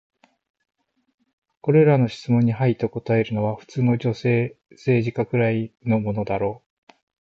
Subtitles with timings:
[1.61, 6.95] これらの質問に「はい」と答えるのは、普通の女性政治家くらいのものだろう。